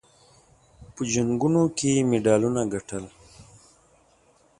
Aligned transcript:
په 0.93 1.01
جنګونو 1.11 1.61
کې 1.77 1.89
یې 1.95 2.03
مډالونه 2.09 2.61
ګټل. 2.73 3.05